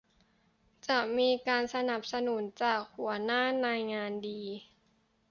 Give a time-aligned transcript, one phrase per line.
[0.87, 4.41] จะมีการสนับสนุนจากหัวหน้านายงานดี